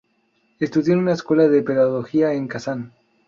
[0.59, 2.91] Estudió en una escuela de pedagogía en Kazán.